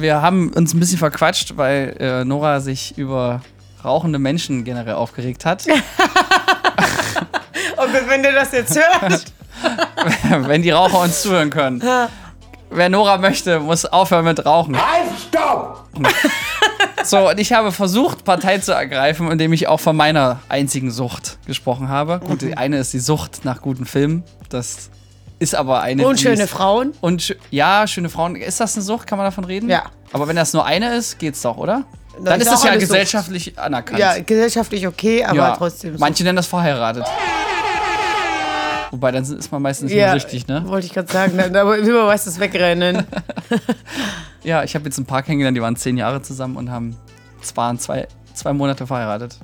[0.00, 3.42] wir haben uns ein bisschen verquatscht, weil äh, Nora sich über
[3.84, 5.66] rauchende Menschen generell aufgeregt hat.
[7.76, 9.32] Und wenn du das jetzt hörst.
[10.46, 11.82] wenn die Raucher uns zuhören können.
[12.70, 14.76] Wer Nora möchte, muss aufhören mit Rauchen.
[14.76, 15.88] Halt, stopp!
[17.04, 21.38] So, und ich habe versucht, Partei zu ergreifen, indem ich auch von meiner einzigen Sucht
[21.46, 22.20] gesprochen habe.
[22.20, 24.24] Gut, die eine ist die Sucht nach guten Filmen.
[24.50, 24.90] Das
[25.38, 26.06] ist aber eine.
[26.06, 26.92] Und schöne Frauen.
[27.00, 28.36] Und ja, schöne Frauen.
[28.36, 29.06] Ist das eine Sucht?
[29.06, 29.70] Kann man davon reden?
[29.70, 29.84] Ja.
[30.12, 31.84] Aber wenn das nur eine ist, geht's doch, oder?
[32.20, 33.98] Na, Dann ist auch ja gesellschaftlich anerkannt.
[33.98, 35.56] Ja, gesellschaftlich okay, aber Ja.
[35.56, 35.94] trotzdem.
[35.94, 36.00] so.
[36.00, 37.04] Manche nennen das verheiratet.
[38.90, 40.64] Wobei, dann ist man meistens nicht ja, mehr süchtig, ne?
[40.66, 43.06] Wollte ich gerade sagen, ne, aber weiß, das Wegrennen.
[44.44, 46.96] Ja, ich habe jetzt ein paar kennengelernt, die waren zehn Jahre zusammen und haben
[47.42, 49.36] zwar zwei, zwei Monate verheiratet.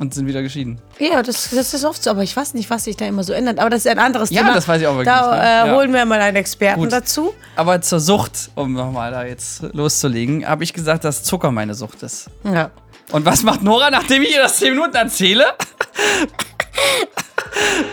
[0.00, 0.80] Und sind wieder geschieden.
[0.98, 3.34] Ja, das, das ist oft so, aber ich weiß nicht, was sich da immer so
[3.34, 3.58] ändert.
[3.58, 4.54] Aber das ist ein anderes Ja, Thema.
[4.54, 5.42] das weiß ich auch wirklich Da ne?
[5.42, 5.74] äh, Ja.
[5.76, 6.90] holen wir mal einen Experten Gut.
[6.90, 7.34] dazu.
[7.54, 12.02] Aber zur Sucht, um nochmal da jetzt loszulegen, habe ich gesagt, dass Zucker meine Sucht
[12.02, 12.30] ist.
[12.44, 12.70] Ja.
[13.12, 15.44] Und was macht Nora, nachdem ich ihr das 10 Minuten erzähle?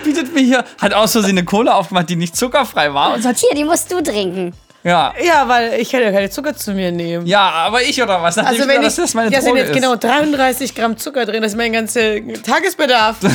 [0.06, 3.40] Bietet mir hier, hat aus Versehen eine Cola aufgemacht, die nicht zuckerfrei war und sagt,
[3.40, 4.54] Hier, die musst du trinken.
[4.88, 7.26] Ja, ja, weil ich kann ja keine Zucker zu mir nehmen.
[7.28, 8.38] ja, aber ich oder was?
[8.38, 9.76] Also wenn ich, dass das meine da sind jetzt ist.
[9.76, 13.18] genau 33 Gramm Zucker drin, das ist mein ganzer Tagesbedarf.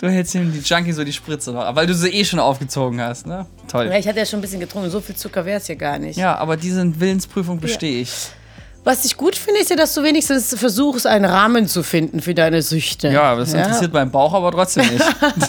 [0.00, 3.00] Du hältst ihm die Junkie so die Spritze noch, weil du sie eh schon aufgezogen
[3.00, 3.46] hast, ne?
[3.68, 3.86] Toll.
[3.86, 5.98] Ja, ich hatte ja schon ein bisschen getrunken, so viel Zucker wäre es ja gar
[5.98, 6.16] nicht.
[6.16, 8.12] Ja, aber diese Willensprüfung bestehe ich.
[8.88, 12.34] Was ich gut finde, ist ja, dass du wenigstens versuchst, einen Rahmen zu finden für
[12.34, 13.08] deine Süchte.
[13.08, 15.04] Ja, das interessiert meinen Bauch aber trotzdem nicht.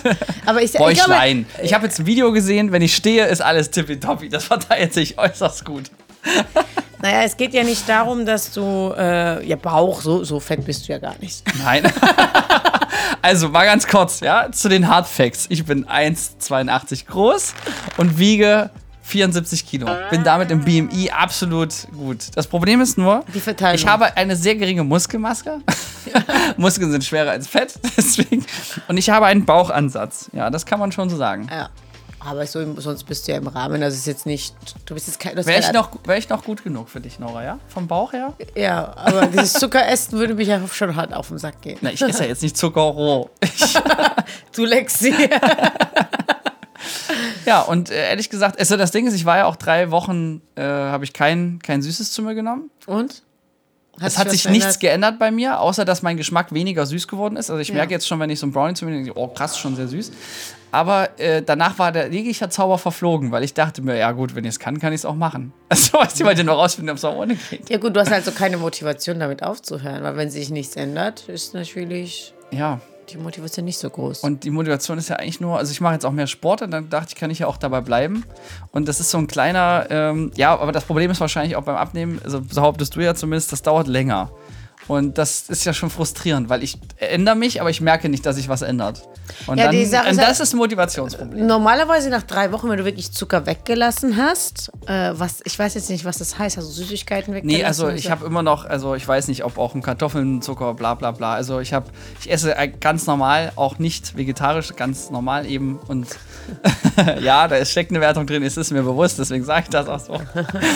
[0.45, 1.45] Aber ich, ich glaube, Bäuchlein.
[1.63, 4.27] Ich habe jetzt ein Video gesehen, wenn ich stehe, ist alles tippitoppi.
[4.27, 5.83] Das verteilt sich äußerst gut.
[7.01, 10.89] naja, es geht ja nicht darum, dass du, äh, ja, Bauch, so, so fett bist
[10.89, 11.41] du ja gar nicht.
[11.63, 11.89] Nein.
[13.21, 15.45] also mal ganz kurz, ja, zu den Hard Facts.
[15.47, 17.53] Ich bin 1,82 groß
[17.95, 18.69] und wiege
[19.09, 19.87] 74 Kilo.
[20.09, 22.27] Bin damit im BMI absolut gut.
[22.35, 23.23] Das Problem ist nur,
[23.73, 25.59] ich habe eine sehr geringe Muskelmaske.
[26.57, 28.45] Muskeln sind schwerer als Fett, deswegen.
[28.87, 30.29] Und ich habe einen Bauchansatz.
[30.33, 31.47] Ja, das kann man schon so sagen.
[31.49, 31.69] Ja.
[32.21, 33.79] Aber so, sonst bist du ja im Rahmen.
[33.79, 34.53] Das ist jetzt nicht.
[34.85, 35.37] Du bist jetzt kein.
[35.37, 37.59] Wäre ich, noch, wär ich noch gut genug für dich, Nora, ja?
[37.69, 38.33] Vom Bauch her?
[38.55, 41.77] Ja, aber dieses Zuckeressen würde mich ja schon hart auf den Sack gehen.
[41.79, 43.29] Na, ich esse ja jetzt nicht Zucker roh.
[43.41, 43.77] Ich,
[44.53, 45.13] Du leckst sie.
[47.49, 50.43] Ja, und äh, ehrlich gesagt, also das Ding ist, ich war ja auch drei Wochen,
[50.55, 52.69] äh, habe ich kein, kein Süßes zu mir genommen.
[52.85, 53.23] Und?
[53.99, 54.79] Es hat was sich nichts verändert?
[54.79, 57.49] geändert bei mir, außer dass mein Geschmack weniger süß geworden ist.
[57.49, 59.57] Also ich merke jetzt schon, wenn ich so einen Brownie zu mir nehme, oh krass,
[59.57, 60.11] schon sehr süß.
[60.71, 64.45] Aber äh, danach war der jeglicher Zauber verflogen, weil ich dachte mir, ja gut, wenn
[64.45, 65.51] ich es kann, kann ich es auch machen.
[65.69, 67.67] Also weißt du, weil ich nur rausfinden, ob es auch ohne geht.
[67.69, 71.55] Ja, gut, du hast also keine Motivation, damit aufzuhören, weil wenn sich nichts ändert, ist
[71.55, 74.21] natürlich Ja, die Motivation nicht so groß.
[74.23, 76.71] und die Motivation ist ja eigentlich nur, also ich mache jetzt auch mehr Sport und
[76.71, 78.23] dann dachte ich, kann ich ja auch dabei bleiben.
[78.71, 81.75] Und das ist so ein kleiner, ähm, ja, aber das Problem ist wahrscheinlich auch beim
[81.75, 84.31] Abnehmen, also behauptest du ja zumindest, das dauert länger.
[84.89, 88.35] Und das ist ja schon frustrierend, weil ich ändere mich, aber ich merke nicht, dass
[88.35, 89.07] sich was ändert.
[89.45, 91.45] Und, Ja, dann, die Sache und das ja- ist ein Motivationsproblem.
[91.45, 95.89] Normalerweise nach drei Wochen, wenn du wirklich Zucker weggelassen hast, äh, was ich weiß jetzt
[95.91, 97.59] nicht, was das heißt, also Süßigkeiten weggelassen.
[97.59, 100.73] Nee, also ich habe immer noch, also ich weiß nicht, ob auch im Kartoffeln, Zucker,
[100.73, 101.33] bla bla bla.
[101.35, 101.85] Also ich habe,
[102.19, 105.77] ich esse ganz normal, auch nicht vegetarisch, ganz normal eben.
[105.87, 106.07] Und
[107.21, 109.87] ja, da ist- steckt eine Wertung drin, es ist mir bewusst, deswegen sage ich das
[109.87, 110.19] auch so.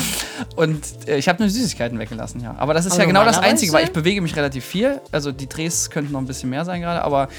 [0.56, 2.54] Und äh, ich habe nur Süßigkeiten weggelassen, ja.
[2.60, 5.02] Aber das ist Aber ja genau das Einzige, weil ich bewege mich relativ viel.
[5.12, 7.30] Also die Drehs könnten noch ein bisschen mehr sein gerade, aber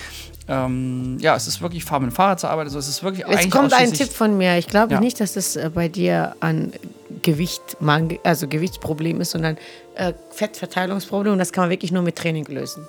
[0.48, 3.02] ähm, ja, es ist wirklich, ich fahre mit dem Fahrrad zur Arbeit, also es ist
[3.02, 4.58] wirklich eigentlich kommt ein Tipp von mir.
[4.58, 5.00] Ich glaube Ja.
[5.00, 6.72] nicht, dass das äh, bei dir an
[7.22, 7.62] Gewicht,
[8.24, 9.56] also Gewichtsproblem ist, sondern
[9.94, 11.32] äh, Fettverteilungsproblem.
[11.32, 12.86] Und das kann man wirklich nur mit Training lösen.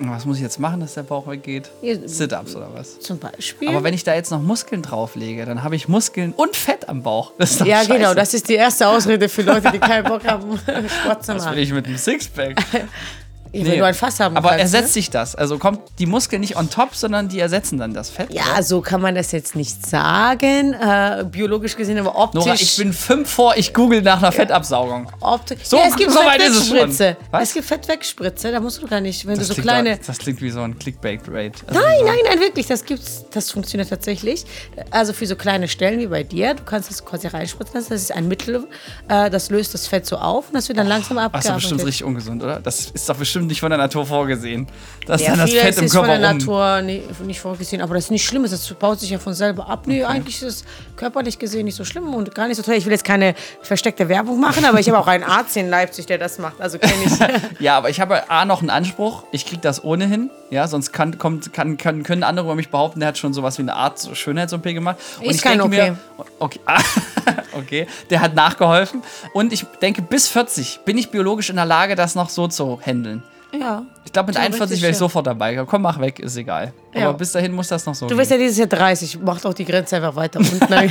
[0.00, 1.70] Was muss ich jetzt machen, dass der Bauch weggeht?
[1.82, 2.98] Sit-Ups oder was?
[2.98, 3.68] Zum Beispiel.
[3.68, 7.02] Aber wenn ich da jetzt noch Muskeln drauflege, dann habe ich Muskeln und Fett am
[7.02, 7.32] Bauch.
[7.38, 7.92] Das ja, scheiße.
[7.92, 10.58] genau, das ist die erste Ausrede für Leute, die keinen Bock haben,
[11.02, 11.58] Sport zu Was will machen.
[11.58, 12.56] ich mit einem Sixpack?
[13.54, 14.36] Ich will nur ein Fass haben.
[14.36, 14.92] Aber kannst, ersetzt ne?
[14.92, 15.34] sich das?
[15.34, 18.32] Also kommt die Muskeln nicht on top, sondern die ersetzen dann das Fett?
[18.32, 22.44] Ja, so kann man das jetzt nicht sagen, äh, biologisch gesehen, aber optisch.
[22.44, 25.10] Nora, ich bin fünf vor, ich google nach einer Fettabsaugung.
[25.20, 25.60] optisch.
[25.64, 27.14] So- ja, es gibt so weit ist es schon.
[27.40, 29.96] Es gibt Fettwegspritze, da musst du gar nicht, wenn Das du so kleine.
[29.98, 31.60] doch- das klingt wie so ein Clickbait-Rate.
[31.66, 34.44] Also Nein, so- nein, nein, wirklich, das gibt's, das funktioniert tatsächlich.
[34.90, 38.02] Also für so kleine Stellen wie bei dir, du kannst das quasi reinspritzen lassen, das
[38.02, 38.66] ist ein Mittel,
[39.08, 41.34] äh, das löst das Fett so auf und das wird dann langsam Ach, ist doch
[41.36, 41.54] abgearbeitet.
[41.62, 42.60] bestimmt richtig ungesund, oder?
[42.60, 44.66] Das ist doch bestimmt bestimmt nicht von der Natur vorgesehen.
[45.06, 46.32] Dass Ja, dann das Fett im ist von Körper der.
[46.34, 49.68] Natur nicht, nicht vorgesehen, aber das ist nicht schlimm, das baut sich ja von selber
[49.68, 49.86] ab.
[49.86, 50.64] Nee, eigentlich ist es
[50.96, 52.74] körperlich gesehen nicht so schlimm und gar nicht so toll.
[52.74, 56.06] Ich will jetzt keine versteckte Werbung machen, aber ich habe auch einen Arzt in Leipzig,
[56.06, 57.14] der das macht, also kenne ich.
[57.60, 59.24] Ja, aber ich habe A noch einen Anspruch.
[59.32, 60.30] Ich krieg das ohnehin.
[60.50, 63.58] Ja, sonst kann, kommt, kann, kann, können andere über mich behaupten, der hat schon sowas
[63.58, 64.96] wie eine Art so Schönheits-OP gemacht.
[65.18, 65.70] Und Ist ich kein denke OP.
[65.70, 65.98] mir,
[66.38, 66.60] okay,
[67.58, 69.02] okay, der hat nachgeholfen.
[69.32, 72.80] Und ich denke, bis 40 bin ich biologisch in der Lage, das noch so zu
[72.84, 73.22] handeln.
[73.58, 73.84] Ja.
[74.04, 75.56] Ich glaube, mit Theoretisch, 41 wäre ich sofort dabei.
[75.66, 76.72] Komm, mach weg, ist egal.
[76.94, 77.08] Ja.
[77.08, 79.54] Aber bis dahin muss das noch so Du wirst ja dieses Jahr 30, mach doch
[79.54, 80.58] die Grenze einfach weiter unten.
[80.72, 80.90] ja,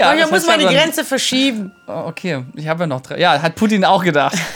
[0.00, 1.72] Manchmal muss man die Grenze verschieben.
[1.86, 3.18] Oh, Okay, ich habe ja noch drei.
[3.18, 4.36] Ja, hat Putin auch gedacht.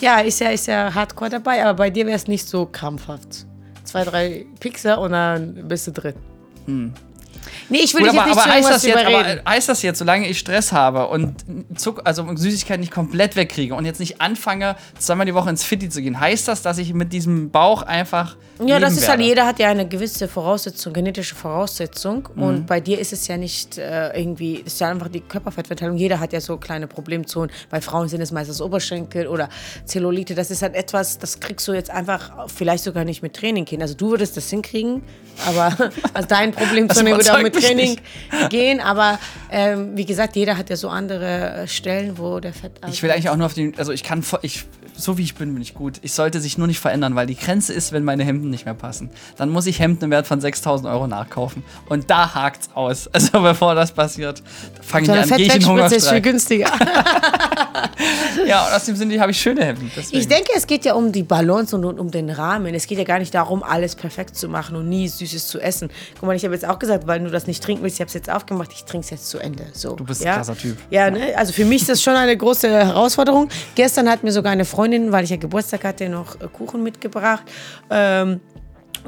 [0.00, 3.44] Ja, ist ja, ist ja hardcore dabei, aber bei dir wäre es nicht so krampfhaft.
[3.84, 6.14] Zwei, drei Pixel und dann bist du drin.
[7.70, 9.82] Nee, ich will Gut, dich jetzt aber, nicht aber, heißt das jetzt, aber heißt das
[9.82, 11.44] jetzt, solange ich Stress habe und
[11.76, 15.88] Zucker, also Süßigkeiten nicht komplett wegkriege und jetzt nicht anfange, zweimal die Woche ins Fitti
[15.88, 18.36] zu gehen, heißt das, dass ich mit diesem Bauch einfach.
[18.64, 19.24] Ja, das ist halt, werde?
[19.24, 22.28] jeder hat ja eine gewisse Voraussetzung, genetische Voraussetzung.
[22.34, 22.42] Mhm.
[22.42, 25.96] Und bei dir ist es ja nicht äh, irgendwie, es ist ja einfach die Körperfettverteilung.
[25.96, 27.50] Jeder hat ja so kleine Problemzonen.
[27.70, 29.48] Bei Frauen sind es meistens Oberschenkel oder
[29.84, 30.34] Zellulite.
[30.34, 33.80] Das ist halt etwas, das kriegst du jetzt einfach vielleicht sogar nicht mit Training hin.
[33.80, 35.02] Also du würdest das hinkriegen,
[35.46, 35.74] aber
[36.14, 37.96] also dein Problemzone würde auch überzeugt mit Training
[38.48, 38.80] gehen.
[38.80, 39.18] Aber
[39.50, 42.72] ähm, wie gesagt, jeder hat ja so andere äh, Stellen, wo der Fett.
[42.88, 43.76] Ich will eigentlich auch nur auf den.
[43.78, 44.24] Also ich kann.
[44.42, 44.64] Ich,
[45.00, 45.98] so wie ich bin, bin ich gut.
[46.02, 48.74] Ich sollte sich nur nicht verändern, weil die Grenze ist, wenn meine Hemden nicht mehr
[48.74, 49.10] passen.
[49.36, 51.62] Dann muss ich Hemden im Wert von 6000 Euro nachkaufen.
[51.88, 53.08] Und da hakt's aus.
[53.20, 54.42] Also bevor das passiert,
[54.80, 56.22] fange ich an, gehe ich in Fettwettspritze ist viel Hungerstreik.
[56.22, 56.70] günstiger.
[58.46, 59.90] Ja, und aus dem Sinne habe ich schöne Hemden.
[59.94, 60.18] Deswegen.
[60.18, 62.74] Ich denke, es geht ja um die Balance und um den Rahmen.
[62.74, 65.90] Es geht ja gar nicht darum, alles perfekt zu machen und nie Süßes zu essen.
[66.18, 68.08] Guck mal, ich habe jetzt auch gesagt, weil du das nicht trinken willst, ich habe
[68.08, 69.66] es jetzt aufgemacht, ich trinke es jetzt zu Ende.
[69.72, 70.34] So, Du bist ein ja?
[70.36, 70.76] krasser Typ.
[70.90, 71.36] Ja, ne?
[71.36, 73.48] also für mich ist das schon eine große Herausforderung.
[73.74, 77.42] Gestern hat mir sogar eine Freundin, weil ich ja Geburtstag hatte, noch äh, Kuchen mitgebracht.
[77.90, 78.40] Ähm,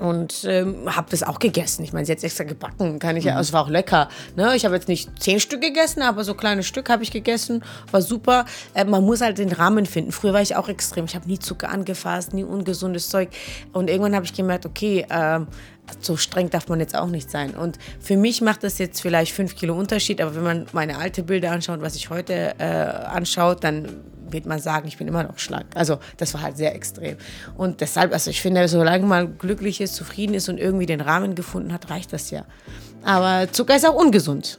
[0.00, 1.84] und ähm, habe das auch gegessen.
[1.84, 3.38] Ich meine, sie hat extra gebacken, kann ich ja.
[3.38, 4.08] Es war auch lecker.
[4.36, 4.54] Ne?
[4.56, 7.62] Ich habe jetzt nicht zehn Stück gegessen, aber so kleine Stück habe ich gegessen.
[7.90, 8.46] War super.
[8.74, 10.12] Äh, man muss halt den Rahmen finden.
[10.12, 11.04] Früher war ich auch extrem.
[11.04, 13.28] Ich habe nie Zucker angefasst, nie ungesundes Zeug.
[13.72, 15.46] Und irgendwann habe ich gemerkt, okay, ähm,
[16.00, 17.54] so streng darf man jetzt auch nicht sein.
[17.54, 21.22] Und für mich macht das jetzt vielleicht fünf Kilo Unterschied, aber wenn man meine alte
[21.22, 24.00] Bilder anschaut, was ich heute äh, anschaut, dann
[24.32, 25.66] wird man sagen, ich bin immer noch schlank.
[25.74, 27.16] Also das war halt sehr extrem.
[27.56, 31.34] Und deshalb, also ich finde, solange man glücklich ist, zufrieden ist und irgendwie den Rahmen
[31.34, 32.44] gefunden hat, reicht das ja.
[33.04, 34.58] Aber Zucker ist auch ungesund.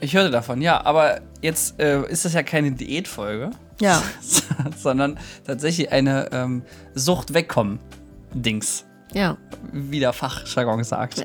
[0.00, 0.84] Ich hörte davon, ja.
[0.84, 3.50] Aber jetzt äh, ist das ja keine Diätfolge.
[3.80, 4.02] Ja.
[4.78, 6.62] sondern tatsächlich eine ähm,
[6.94, 8.84] Sucht-Wegkommen-Dings.
[9.12, 9.36] Ja.
[9.72, 11.22] Wie der Fachjargon sagt.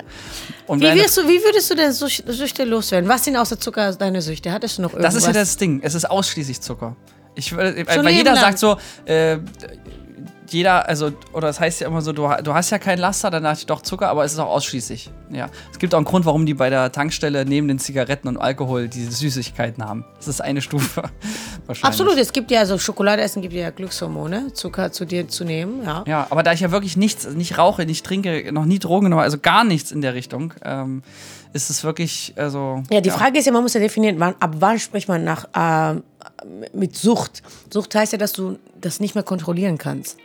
[0.68, 3.10] Und Wie, wirst du, wie würdest du denn Süch- Süchte loswerden?
[3.10, 4.52] Was sind außer Zucker deine Süchte?
[4.52, 5.16] Hattest du noch irgendwas?
[5.16, 5.82] Das ist ja das Ding.
[5.84, 6.96] Es ist ausschließlich Zucker.
[7.36, 8.42] Ich, weil Leben jeder lang.
[8.42, 9.38] sagt so, äh,
[10.54, 13.44] jeder, also, oder das heißt ja immer so, du, du hast ja keinen Laster, dann
[13.44, 15.10] dachte ich doch Zucker, aber es ist auch ausschließlich.
[15.30, 15.50] Ja.
[15.72, 18.88] Es gibt auch einen Grund, warum die bei der Tankstelle neben den Zigaretten und Alkohol
[18.88, 20.06] diese Süßigkeiten haben.
[20.18, 21.04] Das ist eine Stufe.
[21.66, 21.86] Wahrscheinlich.
[21.86, 25.84] Absolut, es gibt ja so Schokolade essen, gibt ja Glückshormone, Zucker zu dir zu nehmen,
[25.84, 26.04] ja.
[26.06, 29.24] Ja, aber da ich ja wirklich nichts, nicht rauche, nicht trinke, noch nie Drogen genommen,
[29.24, 31.04] also gar nichts in der Richtung, ähm,
[31.53, 32.83] ist es wirklich, also.
[32.89, 35.48] Ja, die Frage ist ja, man muss ja definieren, wann, ab wann spricht man nach
[35.56, 36.03] ähm,
[36.74, 37.42] mit Sucht.
[37.71, 40.18] Sucht heißt ja, dass du das nicht mehr kontrollieren kannst.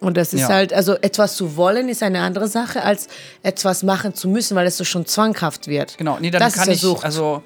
[0.00, 0.48] Und das ist Ja.
[0.48, 3.08] halt, also etwas zu wollen ist eine andere Sache, als
[3.42, 5.98] etwas machen zu müssen, weil es so schon zwanghaft wird.
[5.98, 7.04] Genau, nee, dann das kann ist ja ich, Sucht.
[7.04, 7.42] also.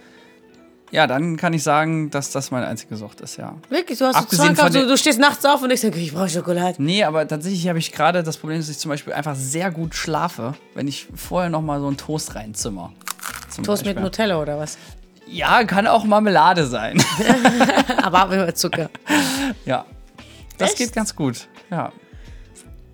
[0.90, 3.54] Ja, dann kann ich sagen, dass das meine einzige Sucht ist, ja.
[3.70, 6.12] Wirklich, du hast so Abgesehen zwanghaft, du, du stehst nachts auf und denkst, okay, ich
[6.12, 6.82] brauche Schokolade.
[6.82, 9.94] Nee, aber tatsächlich habe ich gerade das Problem, dass ich zum Beispiel einfach sehr gut
[9.94, 12.92] schlafe, wenn ich vorher noch mal so einen Toast reinzimmer.
[13.56, 14.02] Toast mit Beispiel.
[14.02, 14.78] Nutella oder was?
[15.26, 17.02] Ja, kann auch Marmelade sein.
[18.02, 18.90] Aber auch immer Zucker.
[19.64, 19.84] ja.
[20.58, 20.78] Das Echt?
[20.78, 21.48] geht ganz gut.
[21.70, 21.92] Ja.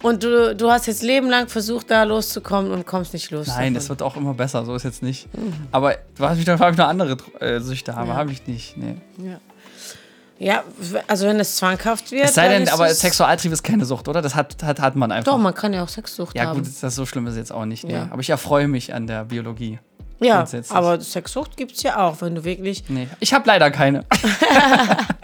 [0.02, 3.48] Und du, du hast jetzt Leben lang versucht, da loszukommen und kommst nicht los.
[3.48, 5.28] Nein, das wird auch immer besser, so ist jetzt nicht.
[5.72, 8.14] Aber du hast mich doch gefragt, ob ich noch andere äh, Süchte habe.
[8.14, 8.76] Habe ich nicht.
[8.76, 8.94] Nee.
[10.38, 10.62] Ja,
[11.08, 12.26] also wenn es zwanghaft wird.
[12.26, 14.22] Es sei dann denn, aber es- Sexualtrieb ist keine Sucht, oder?
[14.22, 15.32] Das hat, hat, hat man einfach.
[15.32, 16.62] Doch, man kann ja auch Sexsucht ja, haben.
[16.62, 17.82] gut, das so schlimm ist jetzt auch nicht.
[17.82, 17.94] Nee.
[17.94, 18.06] Ja.
[18.10, 19.80] Aber ich erfreue mich an der Biologie.
[20.20, 23.06] Ja, aber Sexsucht gibt es ja auch, wenn du wirklich, Nee.
[23.20, 24.04] Ich habe leider keine.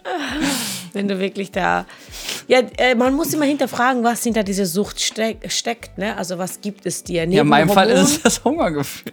[0.93, 1.85] wenn du wirklich da.
[2.47, 6.17] Ja, äh, man muss immer hinterfragen, was hinter dieser Sucht steck, steckt, ne?
[6.17, 7.25] Also was gibt es dir?
[7.29, 9.13] Ja, in meinem Fall ist es das Hungergefühl.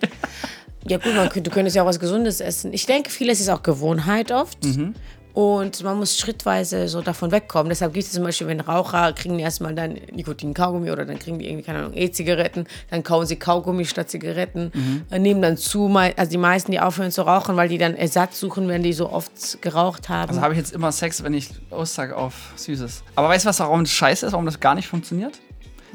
[0.88, 2.73] Ja gut, man, du könntest ja auch was Gesundes essen.
[2.73, 4.63] Ich denke, vieles ist auch Gewohnheit oft.
[4.63, 4.95] Mhm.
[5.33, 7.69] Und man muss schrittweise so davon wegkommen.
[7.69, 11.39] Deshalb gibt es zum Beispiel, wenn Raucher kriegen die erstmal dann Nikotin-Kaugummi oder dann kriegen
[11.39, 14.71] die irgendwie, keine Ahnung, E-Zigaretten, dann kauen sie Kaugummi statt Zigaretten,
[15.09, 18.39] äh, nehmen dann zu, also die meisten, die aufhören zu rauchen, weil die dann Ersatz
[18.39, 20.29] suchen, wenn die so oft geraucht haben.
[20.29, 23.03] Also habe ich jetzt immer Sex, wenn ich aussage auf Süßes.
[23.15, 25.39] Aber weißt du, was warum das scheiße ist, warum das gar nicht funktioniert?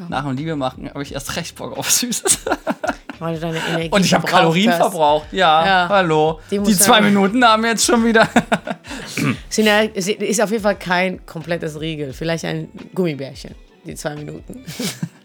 [0.09, 2.41] Nach dem Liebe machen habe ich erst recht Bock auf Süßes.
[3.19, 4.79] weil deine Energie Und ich habe Kalorien hast.
[4.79, 5.27] verbraucht.
[5.33, 5.89] Ja, Ja.
[5.89, 6.41] hallo.
[6.51, 8.29] Die Die, zwei ja- Minuten haben wir jetzt schon wieder.
[9.57, 12.13] Ja, ist auf jeden Fall kein komplettes Riegel.
[12.13, 14.63] Vielleicht ein Gummibärchen, die zwei Minuten.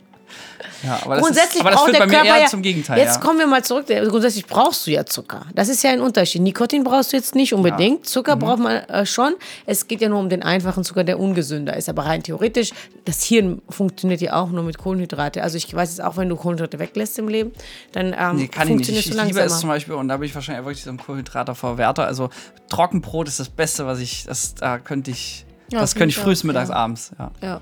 [0.84, 2.48] Ja, aber das, grundsätzlich ist, aber das braucht führt der bei mir Körper eher ja,
[2.48, 3.00] zum Gegenteil.
[3.00, 3.22] Jetzt ja.
[3.22, 3.86] kommen wir mal zurück.
[3.88, 5.46] Grundsätzlich brauchst du ja Zucker.
[5.54, 6.42] Das ist ja ein Unterschied.
[6.42, 8.06] Nikotin brauchst du jetzt nicht unbedingt.
[8.06, 8.40] Zucker Mhm.
[8.40, 9.34] braucht man äh, schon.
[9.66, 11.90] Es geht ja nur um den einfachen Zucker, der ungesünder ist.
[11.90, 12.72] Aber rein theoretisch,
[13.06, 15.44] das Hirn funktioniert ja auch nur mit Kohlenhydrate.
[15.44, 17.52] Also ich weiß jetzt auch, wenn du Kohlenhydrate weglässt im Leben,
[17.92, 18.90] dann ähm, Nee, kann ich nicht.
[18.90, 22.06] Ich, ich liebe es zum Beispiel, und da bin ich wahrscheinlich wirklich so ein Kohlenhydrateverwerter.
[22.06, 22.30] Also
[22.70, 26.36] Trockenbrot ist das Beste, was ich, das, da könnte ich, Ja, das könnte ich Fall,
[26.44, 26.76] mittags, ja.
[26.76, 27.12] abends.
[27.42, 27.62] Ja.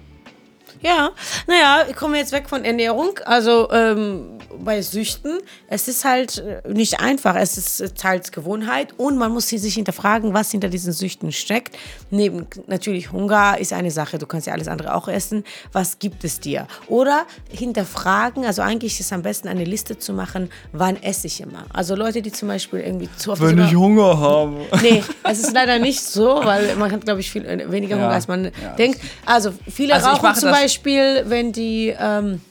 [0.81, 0.89] Ja.
[0.99, 1.11] Ja,
[1.47, 3.19] naja, kommen wir jetzt weg von Ernährung.
[3.25, 7.35] Also ähm, bei Süchten, es ist halt äh, nicht einfach.
[7.35, 11.77] Es ist äh, teils Gewohnheit und man muss sich hinterfragen, was hinter diesen Süchten steckt.
[12.09, 15.43] Neben natürlich Hunger ist eine Sache, du kannst ja alles andere auch essen.
[15.71, 16.67] Was gibt es dir?
[16.87, 21.39] Oder hinterfragen, also eigentlich ist es am besten eine Liste zu machen, wann esse ich
[21.41, 21.65] immer.
[21.71, 24.65] Also Leute, die zum Beispiel irgendwie zu oft sogar- Hunger habe.
[24.81, 28.03] Nee, es ist leider nicht so, weil man hat, glaube ich, viel äh, weniger Ja,
[28.03, 28.99] Hunger, als man ja, denkt.
[29.25, 32.41] Also viele Also ich rauchen zum das- Beispiel, wenn die ähm,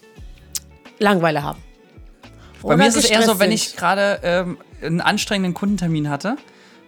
[0.99, 1.63] Langeweile haben.
[2.63, 6.37] Bei mir ist es eher so, wenn ich gerade ähm, einen anstrengenden Kundentermin hatte,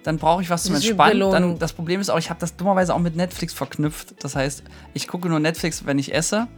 [0.03, 1.31] dann brauche ich was zum Entspannen.
[1.31, 4.25] Dann, das Problem ist auch, ich habe das dummerweise auch mit Netflix verknüpft.
[4.25, 6.49] Das heißt, ich gucke nur Netflix, wenn ich esse.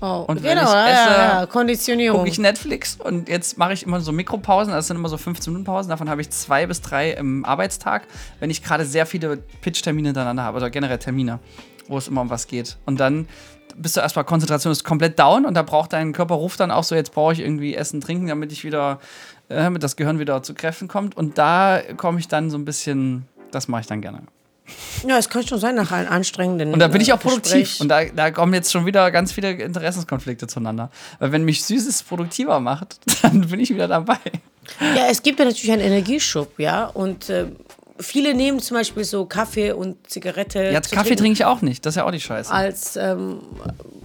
[0.00, 2.20] Oh, Und wenn genau, ich ja, esse, ja, ja, Konditionierung.
[2.20, 4.72] Gucke ich Netflix und jetzt mache ich immer so Mikropausen.
[4.72, 5.90] Das sind immer so 15 Minuten Pausen.
[5.90, 8.04] Davon habe ich zwei bis drei im Arbeitstag,
[8.40, 11.40] wenn ich gerade sehr viele Pitch-Termine hintereinander habe oder generell Termine,
[11.88, 12.78] wo es immer um was geht.
[12.86, 13.28] Und dann
[13.78, 16.84] bist du erstmal Konzentration ist komplett down und da braucht dein Körper ruft dann auch
[16.84, 19.00] so, jetzt brauche ich irgendwie Essen, Trinken, damit ich wieder,
[19.48, 21.16] äh, damit das Gehirn wieder zu Kräften kommt.
[21.16, 24.22] Und da komme ich dann so ein bisschen, das mache ich dann gerne.
[25.06, 27.52] ja, es kann schon sein nach einem anstrengenden Und da bin ich äh, auch produktiv.
[27.52, 27.80] Gespräch.
[27.80, 30.90] Und da, da kommen jetzt schon wieder ganz viele Interessenskonflikte zueinander.
[31.18, 34.18] Weil wenn mich Süßes produktiver macht, dann bin ich wieder dabei.
[34.80, 36.86] Ja, es gibt ja natürlich einen Energieschub, ja.
[36.86, 37.46] Und äh,
[38.00, 40.70] viele nehmen zum Beispiel so Kaffee und Zigarette.
[40.70, 41.84] Ja, Kaffee trinke ich auch nicht.
[41.84, 42.52] Das ist ja auch die Scheiße.
[42.52, 43.40] als ähm,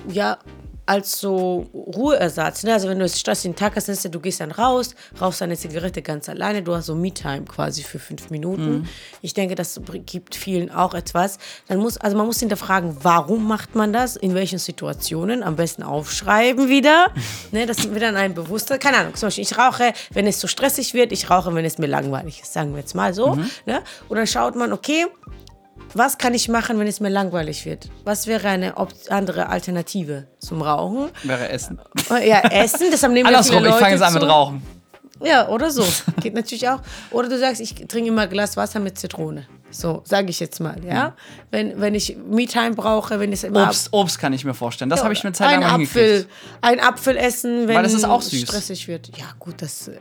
[0.10, 0.38] ja
[0.86, 2.64] als so Ruheersatz.
[2.64, 2.74] Ne?
[2.74, 5.42] Also wenn du einen stressigen Tag hast, dann ist ja, du gehst dann raus, rauchst
[5.42, 8.80] deine Zigarette ganz alleine, du hast so Me-Time quasi für fünf Minuten.
[8.80, 8.88] Mhm.
[9.22, 11.38] Ich denke, das gibt vielen auch etwas.
[11.68, 15.84] Dann muss, also man muss hinterfragen, warum macht man das, in welchen Situationen, am besten
[15.84, 17.08] aufschreiben wieder.
[17.52, 17.66] ne?
[17.66, 20.94] Das wird dann ein bewusster, keine Ahnung, zum Beispiel ich rauche, wenn es so stressig
[20.94, 23.36] wird, ich rauche, wenn es mir langweilig ist, sagen wir jetzt mal so.
[23.36, 23.50] Mhm.
[23.66, 23.82] Ne?
[24.10, 25.06] Und dann schaut man, okay,
[25.94, 27.90] was kann ich machen, wenn es mir langweilig wird?
[28.04, 28.76] Was wäre eine
[29.10, 31.10] andere Alternative zum Rauchen?
[31.24, 31.80] Wäre Essen.
[32.10, 34.24] Ja, Essen, deshalb nehmen wir Andersrum, viele ich fange jetzt an mit.
[34.24, 34.64] Rauchen.
[35.24, 35.86] Ja, oder so.
[36.22, 36.80] Geht natürlich auch.
[37.12, 39.48] Oder du sagst, ich trinke immer ein Glas Wasser mit Zitrone.
[39.74, 41.16] So, sage ich jetzt mal, ja?
[41.52, 44.90] Wenn, wenn ich Me-Time brauche, wenn ich Obst, Obst kann ich mir vorstellen.
[44.90, 46.26] Das habe ich mir Zeit lang ein Apfel,
[46.62, 48.42] ein Apfel essen, wenn Weil das ist auch es süß.
[48.44, 49.18] stressig wird.
[49.18, 49.98] Ja, gut, das äh,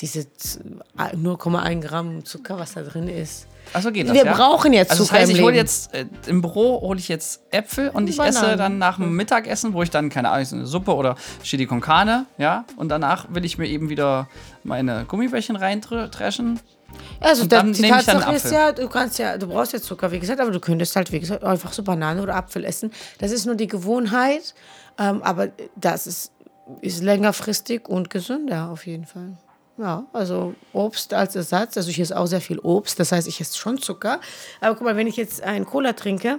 [0.00, 0.62] diese z-
[0.96, 3.46] 0,1 Gramm Zucker, was da drin ist.
[3.72, 4.32] Also geht das, Wir ja?
[4.34, 7.08] brauchen jetzt Also das Zucker heißt, im ich hole jetzt äh, im Büro hole ich
[7.08, 8.36] jetzt Äpfel und ich Bananen.
[8.48, 11.80] esse dann nach dem Mittagessen, wo ich dann keine Ahnung, eine Suppe oder Chili con
[11.80, 14.28] Carne, ja, und danach will ich mir eben wieder
[14.64, 16.58] meine Gummibärchen reintreschen.
[17.20, 20.18] Also Und dann die Tatsache ist ja, du kannst ja, du brauchst ja Zucker, wie
[20.18, 22.92] gesagt, aber du könntest halt, wie gesagt, einfach so Banane oder Apfel essen.
[23.18, 24.54] Das ist nur die Gewohnheit,
[24.98, 26.32] ähm, aber das ist,
[26.80, 29.36] ist längerfristig und gesünder auf jeden Fall.
[29.76, 31.76] Ja, also Obst als Ersatz.
[31.76, 34.20] Also ich esse auch sehr viel Obst, das heißt, ich esse schon Zucker.
[34.60, 36.38] Aber guck mal, wenn ich jetzt einen Cola trinke,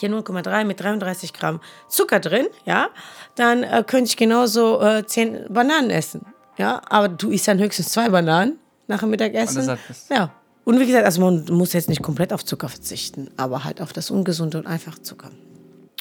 [0.00, 2.88] hier 0,3 mit 33 Gramm Zucker drin, ja,
[3.36, 6.26] dann äh, könnte ich genauso äh, 10 Bananen essen.
[6.58, 9.68] Ja, aber du isst dann höchstens zwei Bananen nach dem Mittagessen.
[9.68, 9.78] Und
[10.10, 10.32] Ja.
[10.64, 13.92] Und wie gesagt, also man muss jetzt nicht komplett auf Zucker verzichten, aber halt auf
[13.92, 15.30] das Ungesunde und einfach Zucker.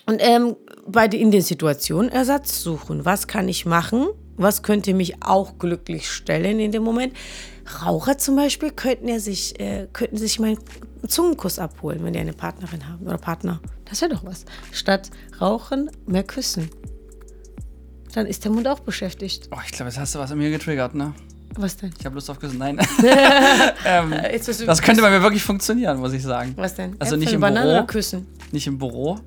[0.07, 0.55] Und ähm,
[0.87, 3.05] bei den, in den Situationen Ersatz suchen.
[3.05, 4.07] Was kann ich machen?
[4.37, 7.13] Was könnte mich auch glücklich stellen in dem Moment?
[7.83, 10.59] Raucher zum Beispiel könnten ja sich, äh, könnten sich mal einen
[11.07, 13.61] Zungenkuss abholen, wenn die eine Partnerin haben oder Partner.
[13.85, 14.45] Das wäre doch was.
[14.71, 15.09] Statt
[15.41, 16.69] rauchen, mehr küssen.
[18.13, 19.49] Dann ist der Mund auch beschäftigt.
[19.51, 21.13] Oh, ich glaube, jetzt hast du was in mir getriggert, ne?
[21.57, 21.93] Was denn?
[21.97, 22.57] Ich habe Lust auf Küssen.
[22.57, 22.77] Nein.
[23.85, 26.53] ähm, Äh, das könnte bei mir wirklich funktionieren, muss ich sagen.
[26.57, 26.95] Was denn?
[26.99, 27.85] Also Äpfel, nicht im Banane Büro.
[27.85, 28.27] küssen?
[28.51, 29.19] Nicht im Büro.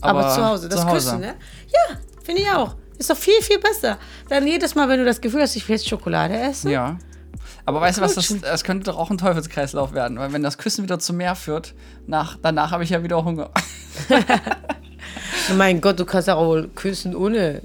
[0.00, 0.94] Aber, zu Hause, das zu Hause.
[0.94, 1.34] Küssen, ne?
[1.68, 2.76] Ja, finde ich auch.
[2.98, 3.98] Ist doch viel, viel besser.
[4.28, 6.70] Dann jedes Mal, wenn du das Gefühl hast, ich will jetzt Schokolade essen.
[6.70, 6.98] Ja.
[7.64, 10.58] Aber weißt du was, das, das könnte doch auch ein Teufelskreislauf werden, weil wenn das
[10.58, 11.72] Küssen wieder zu mehr führt,
[12.06, 13.50] nach, danach habe ich ja wieder Hunger.
[15.56, 17.62] Mein Gott, du kannst auch wohl küssen, ohne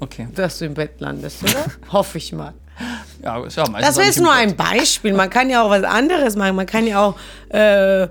[0.00, 0.28] Okay.
[0.34, 1.64] dass du im Bett landest, oder?
[1.92, 2.54] Hoffe ich mal.
[3.22, 5.12] Ja, ist ja Das war jetzt nur ein Beispiel.
[5.12, 6.56] Man kann ja auch was anderes machen.
[6.56, 7.14] Man kann ja auch,
[7.50, 8.08] äh,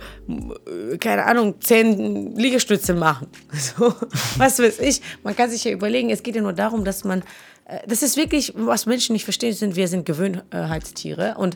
[0.99, 3.27] keine Ahnung, zehn Liegestütze machen.
[3.53, 3.93] So,
[4.37, 5.01] was weiß ich.
[5.23, 7.23] Man kann sich ja überlegen, es geht ja nur darum, dass man.
[7.65, 11.35] äh, Das ist wirklich, was Menschen nicht verstehen, sind, wir sind Gewöhnheitstiere.
[11.37, 11.55] Und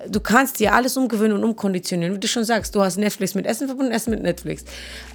[0.00, 2.14] äh, du kannst dir alles umgewöhnen und umkonditionieren.
[2.14, 4.64] Wie du schon sagst, du hast Netflix mit Essen verbunden, Essen mit Netflix.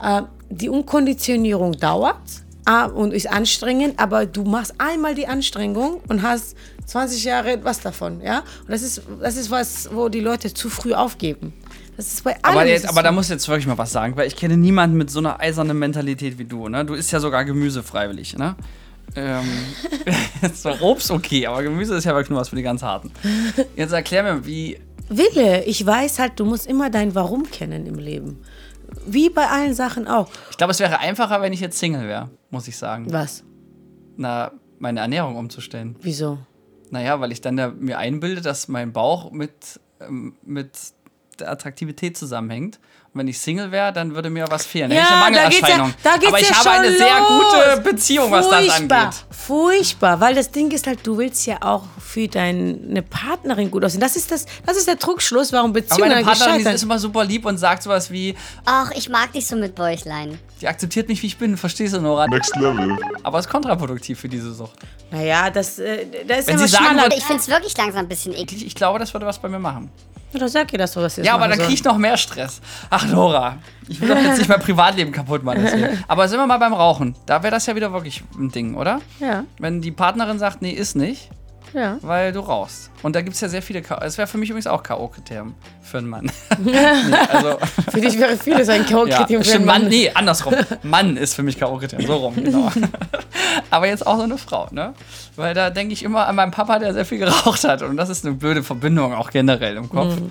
[0.01, 2.15] Äh, Die Umkonditionierung dauert
[2.65, 7.79] ah, und ist anstrengend, aber du machst einmal die Anstrengung und hast 20 Jahre was
[7.79, 8.39] davon, ja?
[8.61, 11.53] Und das ist, das ist was, wo die Leute zu früh aufgeben.
[11.97, 12.57] Das ist bei allem.
[12.57, 14.97] Aber, jetzt, aber da muss ich jetzt wirklich mal was sagen, weil ich kenne niemanden
[14.97, 16.67] mit so einer eisernen Mentalität wie du.
[16.67, 16.85] Ne?
[16.85, 18.37] Du isst ja sogar Gemüse freiwillig.
[18.37, 18.55] Ne?
[19.15, 19.45] Ähm,
[20.53, 23.11] so Obst okay, aber Gemüse ist ja wirklich nur was für die ganz Harten.
[23.75, 24.79] Jetzt erklär mir, wie.
[25.09, 28.39] Wille, ich weiß halt, du musst immer dein Warum kennen im Leben.
[29.05, 30.29] Wie bei allen Sachen auch.
[30.49, 33.11] Ich glaube, es wäre einfacher, wenn ich jetzt Single wäre, muss ich sagen.
[33.11, 33.43] Was?
[34.17, 35.95] Na, meine Ernährung umzustellen.
[36.01, 36.39] Wieso?
[36.89, 40.77] Naja, weil ich dann ja mir einbilde, dass mein Bauch mit, ähm, mit
[41.39, 42.79] der Attraktivität zusammenhängt.
[43.13, 44.89] Wenn ich Single wäre, dann würde mir was fehlen.
[44.89, 45.89] Ja, eine da geht's Mangelerscheinung.
[45.89, 47.27] ja- da geht's Aber ich ja habe schon eine sehr los.
[47.75, 49.25] gute Beziehung, was das Furchtbar, angeht.
[49.31, 53.99] furchtbar, weil das Ding ist halt, du willst ja auch für deine Partnerin gut aussehen.
[53.99, 57.25] Das ist, das, das ist der Trugschluss, warum Aber Beziehungen meine Partnerin ist immer super
[57.25, 60.39] lieb und sagt sowas wie, Ach, ich mag dich so mit Bäuchlein.
[60.61, 62.27] die akzeptiert mich, wie ich bin, verstehst du, Nora?
[62.27, 62.97] Next level.
[63.23, 64.79] Aber es ist kontraproduktiv für diese Sucht.
[65.11, 67.15] Naja, das, äh, das ist Wenn sie sagen schmaler.
[67.15, 68.65] Ich find's wirklich langsam ein bisschen eklig.
[68.65, 69.91] Ich, glaube, das würde was bei mir machen.
[70.31, 72.15] Ja, doch sag ihr das doch, was ihr Ja, aber dann kriege ich noch mehr
[72.15, 72.61] Stress.
[72.89, 73.57] Ach, Nora,
[73.89, 75.61] ich will doch jetzt nicht mein Privatleben kaputt machen.
[75.63, 76.01] Deswegen.
[76.07, 77.15] Aber sind wir mal beim Rauchen.
[77.25, 79.01] Da wäre das ja wieder wirklich ein Ding, oder?
[79.19, 81.29] Ja, Wenn die Partnerin sagt, nee, ist nicht,
[81.73, 81.97] ja.
[82.01, 82.91] weil du rauchst.
[83.03, 84.03] Und da gibt es ja sehr viele K.O.
[84.03, 86.31] Es wäre für mich übrigens auch K.O.-Kriterien für einen Mann.
[86.59, 87.57] nee, also,
[87.89, 90.55] Für dich wäre vieles ein ja, K.O.-Kriterium für stimmt, einen Mann, nee, andersrum.
[90.83, 92.71] Mann ist für mich K.O.-Kriterium, so rum, genau.
[93.69, 94.93] Aber jetzt auch so eine Frau, ne?
[95.35, 97.81] Weil da denke ich immer an meinen Papa, der sehr viel geraucht hat.
[97.81, 100.19] Und das ist eine blöde Verbindung auch generell im Kopf.
[100.19, 100.29] Mhm.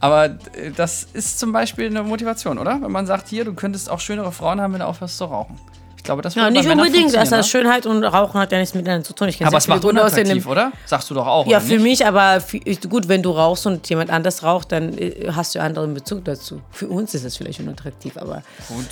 [0.00, 2.80] Aber äh, das ist zum Beispiel eine Motivation, oder?
[2.82, 5.58] Wenn man sagt, hier, du könntest auch schönere Frauen haben, wenn du aufhörst zu rauchen.
[6.00, 7.14] Ich glaube, das Ja, nicht unbedingt.
[7.14, 9.28] Das heißt, Schönheit und Rauchen hat ja nichts miteinander zu tun.
[9.28, 9.46] Ich ne?
[9.46, 10.72] Aber es macht gut unattraktiv, oder?
[10.86, 12.42] Sagst du doch auch, Ja, für mich, aber
[12.88, 16.24] gut, wenn du rauchst und jemand anders raucht, dann äh, hast du einen anderen Bezug
[16.24, 16.62] dazu.
[16.70, 18.42] Für uns ist es vielleicht unattraktiv, aber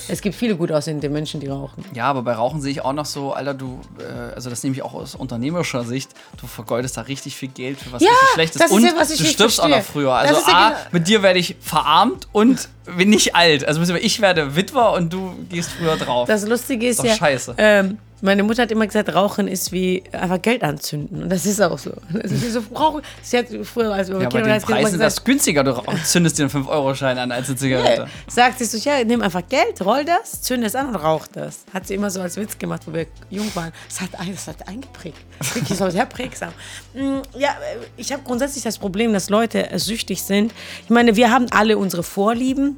[0.08, 1.82] es gibt viele gut aussehende Menschen, die rauchen.
[1.94, 4.76] Ja, aber bei Rauchen sehe ich auch noch so, Alter, du, äh, also das nehme
[4.76, 8.28] ich auch aus unternehmerischer Sicht, du vergeudest da richtig viel Geld für was Ja, richtig
[8.34, 9.92] Schlechtes das ist und ja, was ich du stirbst auch noch verstehe.
[9.92, 10.20] früher.
[10.22, 13.66] Das Also ja A, genau- mit dir werde ich verarmt und bin nicht alt.
[13.66, 16.28] Also ich werde Witwer und du gehst früher drauf.
[16.28, 17.54] Das Lustige ist Doch ja, scheiße.
[17.58, 21.22] Ähm, meine Mutter hat immer gesagt, Rauchen ist wie einfach Geld anzünden.
[21.22, 21.92] Und das ist auch so.
[22.12, 23.02] Das ist so Rauchen.
[23.22, 25.24] Sie hat früher, als wir ja, bei Kinder den sie immer Preisen ist das gesagt,
[25.26, 25.64] günstiger.
[25.64, 28.06] Du zündest dir einen 5-Euro-Schein an als eine Zigarette.
[28.26, 31.60] sagt sie so, ja, nimm einfach Geld, roll das, zünd es an und rauch das.
[31.72, 33.72] Hat sie immer so als Witz gemacht, wo wir jung waren.
[33.88, 35.18] Das hat, das hat eingeprägt.
[35.54, 36.52] Wirklich so sehr prägsam.
[36.94, 37.56] Mm, Ja,
[37.96, 40.52] ich habe grundsätzlich das Problem, dass Leute süchtig sind.
[40.84, 42.76] Ich meine, wir haben alle unsere Vorlieben.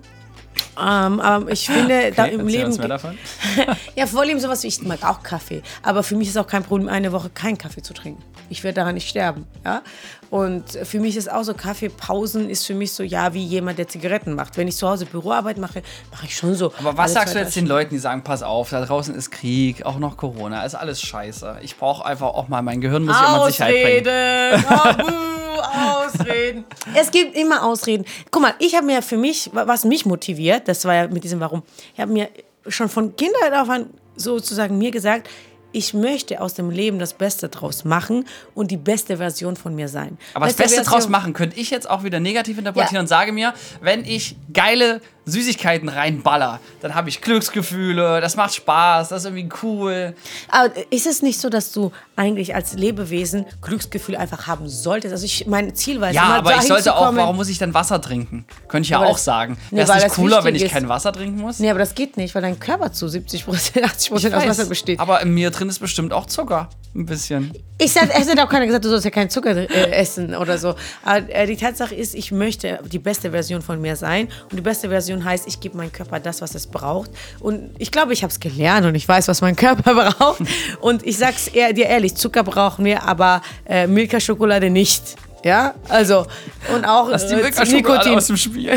[0.81, 3.19] Ähm, aber ich finde, da Okay, im erzähl Leben mehr davon.
[3.97, 5.63] ja, Vorlieben sowas wie ich mag auch Kaffee.
[5.83, 8.23] Aber für mich ist auch kein Problem, eine Woche keinen Kaffee zu trinken.
[8.49, 9.47] Ich werde daran nicht sterben.
[9.65, 9.83] Ja?
[10.31, 13.89] Und für mich ist auch so, Kaffeepausen ist für mich so, ja, wie jemand, der
[13.89, 14.57] Zigaretten macht.
[14.57, 16.73] Wenn ich zu Hause Büroarbeit mache, mache ich schon so.
[16.79, 19.85] Aber was sagst du jetzt den Leuten, die sagen, pass auf, da draußen ist Krieg,
[19.85, 21.59] auch noch Corona, ist alles scheiße.
[21.63, 24.67] Ich brauche einfach auch mal, mein Gehirn muss ich immer Sicherheit bringen.
[24.67, 25.15] Ausreden,
[25.63, 26.65] Ausreden.
[26.95, 28.05] Es gibt immer Ausreden.
[28.31, 31.23] Guck mal, ich habe mir für mich, wa- was mich motiviert, das war ja mit
[31.25, 31.63] diesem Warum,
[31.95, 32.29] ich habe mir
[32.69, 35.29] schon von Kindheit auf an sozusagen mir gesagt,
[35.73, 39.89] ich möchte aus dem Leben das Beste draus machen und die beste Version von mir
[39.89, 40.19] sein.
[40.35, 43.01] Aber das Beste Beste draus Version- machen könnte ich jetzt auch wieder negativ interpretieren Ja.
[43.01, 49.11] und sage mir, wenn ich geile Süßigkeiten reinballer, dann habe ich Glücksgefühle, das macht Spaß,
[49.11, 50.15] das ist irgendwie cool.
[50.49, 55.13] Aber ist es nicht so, dass du eigentlich als Lebewesen Glücksgefühl einfach haben solltest?
[55.13, 57.59] Also ich, mein Ziel war es Ja, immer aber ich sollte auch, warum muss ich
[57.59, 58.45] dann Wasser trinken?
[58.69, 59.57] Könnte ich ja Aber auch das- sagen.
[59.71, 60.89] Nee, Wäre es nicht cooler, wenn ich kein ist.
[60.89, 61.59] Wasser trinken muss?
[61.61, 64.65] Nee, aber das geht nicht, weil dein Körper zu 70 Prozent, 80 Prozent aus Wasser
[64.67, 64.99] besteht.
[65.01, 66.69] Aber in mir drin ist bestimmt auch Zucker.
[66.95, 67.53] Ein bisschen.
[67.79, 70.59] Ich sag, es hat auch keiner gesagt, du sollst ja keinen Zucker äh, essen oder
[70.59, 70.75] so.
[71.05, 74.29] Aber äh, die Tatsache ist, ich möchte die beste Version von mir sein.
[74.51, 77.11] Und die beste Version heißt, ich gebe meinem Körper das, was es braucht.
[77.39, 80.43] Und ich glaube, ich habe es gelernt und ich weiß, was mein Körper braucht.
[80.81, 85.17] Und ich sag's eher, dir ehrlich, Zucker brauchen wir, aber äh, Milka-Schokolade nicht.
[85.45, 86.27] Ja, also
[86.75, 88.15] und auch Lass die äh, Nikotin.
[88.15, 88.73] aus dem Spiel.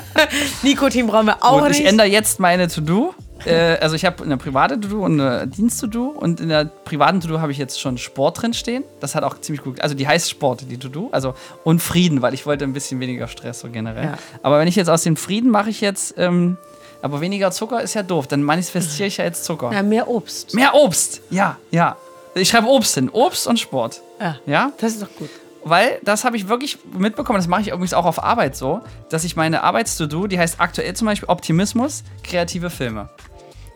[0.62, 1.88] Nikotin brauchen wir auch Gut, ich nicht.
[1.88, 6.40] ändere jetzt meine To-Do äh, also ich habe eine private To-Do und eine Dienst-To-Do und
[6.40, 8.84] in der privaten To-Do habe ich jetzt schon Sport drin stehen.
[9.00, 12.34] Das hat auch ziemlich gut, also die heißt Sport, die To-Do, also und Frieden, weil
[12.34, 14.04] ich wollte ein bisschen weniger Stress so generell.
[14.04, 14.18] Ja.
[14.42, 16.56] Aber wenn ich jetzt aus dem Frieden mache ich jetzt, ähm,
[17.00, 19.72] aber weniger Zucker ist ja doof, dann manifestiere ich ja jetzt Zucker.
[19.72, 20.54] Ja, mehr Obst.
[20.54, 21.96] Mehr Obst, ja, ja.
[22.34, 24.02] Ich schreibe Obst hin, Obst und Sport.
[24.20, 24.36] Ja.
[24.46, 24.72] Ja?
[24.78, 25.30] Das ist doch gut.
[25.68, 29.24] Weil das habe ich wirklich mitbekommen, das mache ich übrigens auch auf Arbeit so, dass
[29.24, 33.08] ich meine Arbeits-To-Do, die heißt aktuell zum Beispiel Optimismus, kreative Filme.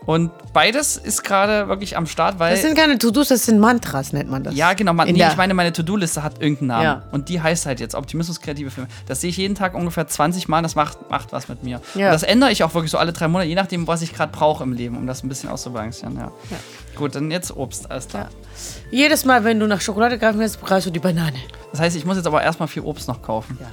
[0.05, 2.51] Und beides ist gerade wirklich am Start, weil.
[2.51, 4.55] Das sind keine To-Dos, das sind Mantras, nennt man das.
[4.55, 4.93] ja, genau.
[4.93, 6.83] Man, nee, ich meine, meine To-Do-Liste hat irgendeinen Namen.
[6.83, 7.03] Ja.
[7.11, 8.89] Und die heißt halt jetzt Optimismus, kreative Filme.
[9.07, 10.61] Das sehe ich jeden Tag ungefähr 20 Mal.
[10.61, 11.79] Das macht, macht was mit mir.
[11.95, 12.07] Ja.
[12.07, 14.31] Und das ändere ich auch wirklich so alle drei Monate, je nachdem, was ich gerade
[14.31, 16.17] brauche im Leben, um das ein bisschen auszubalancieren.
[16.17, 16.31] Ja.
[16.95, 17.89] Gut, dann jetzt Obst.
[17.89, 18.23] Alles klar.
[18.23, 18.29] Ja.
[18.91, 21.37] Jedes Mal, wenn du nach Schokolade greifen willst, brauchst du die Banane.
[21.71, 23.57] Das heißt, ich muss jetzt aber erstmal viel Obst noch kaufen.
[23.59, 23.67] Ja.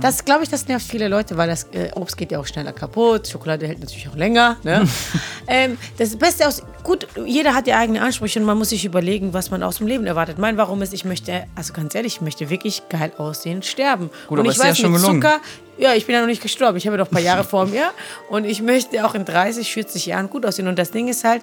[0.00, 2.72] Das, glaube ich, das nervt viele Leute, weil das äh, Obst geht ja auch schneller
[2.72, 3.28] kaputt.
[3.28, 4.56] Schokolade hält natürlich auch länger.
[4.62, 4.86] Ne?
[5.46, 9.32] ähm, das Beste aus, gut, jeder hat ja eigene Ansprüche und man muss sich überlegen,
[9.32, 10.38] was man aus dem Leben erwartet.
[10.38, 14.10] Mein Warum ist, ich möchte, also ganz ehrlich, ich möchte wirklich geil aussehen, sterben.
[14.26, 15.22] Gut, und aber ich ist dir ja schon mit gelungen.
[15.22, 15.40] Zucker,
[15.78, 16.76] ja, ich bin ja noch nicht gestorben.
[16.76, 17.90] Ich habe ja noch ein paar Jahre vor mir
[18.30, 20.68] und ich möchte auch in 30, 40 Jahren gut aussehen.
[20.68, 21.42] Und das Ding ist halt,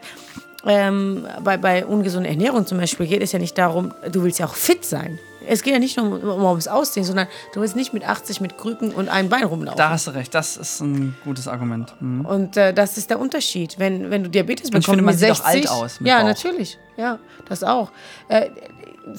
[0.65, 4.45] ähm, bei, bei ungesunder Ernährung zum Beispiel geht es ja nicht darum, du willst ja
[4.45, 5.19] auch fit sein.
[5.47, 8.41] Es geht ja nicht nur um, um ums Aussehen, sondern du willst nicht mit 80
[8.41, 9.77] mit Krücken und einem Bein rumlaufen.
[9.77, 11.93] Da hast du recht, das ist ein gutes Argument.
[11.99, 12.25] Mhm.
[12.25, 13.77] Und äh, das ist der Unterschied.
[13.77, 16.09] Wenn, wenn du Diabetes ich bekommst finde, man mit sieht auch 60, alt aus mit
[16.09, 16.25] ja, Bauch.
[16.25, 16.79] natürlich.
[16.97, 17.91] Ja, das auch.
[18.27, 18.49] Äh,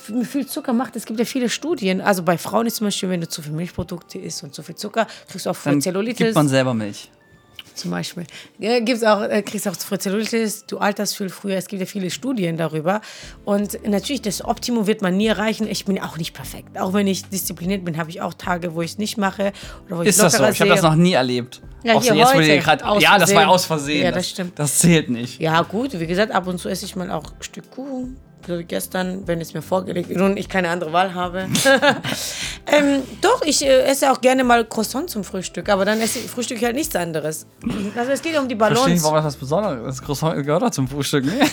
[0.08, 2.00] wie viel Zucker macht, es gibt ja viele Studien.
[2.00, 4.74] Also bei Frauen ist zum Beispiel, wenn du zu viel Milchprodukte isst und zu viel
[4.74, 6.18] Zucker, kriegst du auch Dann Zellulitis.
[6.18, 7.08] gibt man selber Milch.
[7.76, 8.24] Zum Beispiel.
[8.58, 11.56] Ja, gibt's auch, äh, kriegst auch Zellulitis, du alterst viel früher.
[11.56, 13.00] Es gibt ja viele Studien darüber.
[13.44, 15.66] Und natürlich, das Optimum wird man nie erreichen.
[15.68, 16.78] Ich bin auch nicht perfekt.
[16.78, 19.52] Auch wenn ich diszipliniert bin, habe ich auch Tage, wo ich es nicht mache.
[19.86, 20.44] Oder wo ich Ist das so?
[20.44, 21.60] Ich habe das noch nie erlebt.
[21.82, 22.48] Ja, Auch so hier jetzt, heute.
[22.48, 24.02] ihr grad, ja, das war aus Versehen.
[24.02, 24.58] Ja, das stimmt.
[24.58, 25.40] Das zählt nicht.
[25.40, 28.16] Ja, gut, wie gesagt, ab und zu esse ich mal auch ein Stück Kuchen.
[28.46, 31.46] So wie gestern, wenn es mir vorgelegt wird und ich keine andere Wahl habe.
[32.66, 36.30] ähm, doch, ich äh, esse auch gerne mal Croissant zum Frühstück, aber dann esse ich
[36.30, 37.46] Frühstück halt nichts anderes.
[37.96, 39.02] Also es geht um die Verstehe nicht, Balance.
[39.02, 40.02] warum das was Besonderes ist.
[40.02, 41.24] Croissant gehört doch zum Frühstück.
[41.24, 41.40] Ne?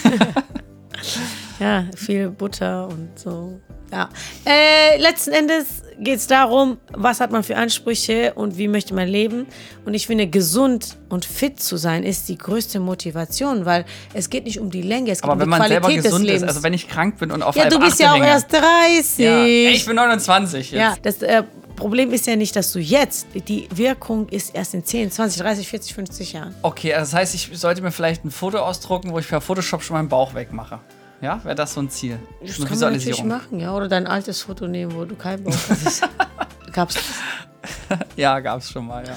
[1.60, 3.60] Ja, viel Butter und so.
[3.92, 4.10] Ja.
[4.46, 9.08] Äh, letzten Endes geht es darum, was hat man für Ansprüche und wie möchte man
[9.08, 9.48] leben.
[9.86, 14.46] Und ich finde, gesund und fit zu sein ist die größte Motivation, weil es geht
[14.46, 16.26] nicht um die Länge, es geht Aber um wenn die man selber Qualität des gesund
[16.26, 16.42] Lebens.
[16.44, 18.54] ist, also wenn ich krank bin und auf ja, du bist ja auch Achterhänger- erst
[18.54, 19.18] 30.
[19.20, 19.46] Ja.
[19.46, 20.80] Ich bin 29 jetzt.
[20.80, 21.44] Ja, das äh,
[21.76, 25.68] Problem ist ja nicht, dass du jetzt, die Wirkung ist erst in 10, 20, 30,
[25.68, 26.56] 40, 50 Jahren.
[26.62, 29.82] Okay, also das heißt, ich sollte mir vielleicht ein Foto ausdrucken, wo ich per Photoshop
[29.84, 30.80] schon meinen Bauch wegmache.
[31.24, 32.20] Ja, wäre das so ein Ziel?
[32.42, 33.74] Das Eine kann man natürlich machen, ja.
[33.74, 36.04] Oder dein altes Foto nehmen, wo du keinen Bock hast.
[36.74, 38.00] Gab's das?
[38.18, 39.16] Ja, gab's schon mal, ja.